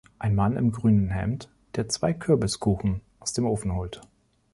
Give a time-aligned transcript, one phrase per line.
[0.17, 4.01] Ein Mann im grünen Hemd, der zwei Kürbiskuchen aus dem Ofen holt.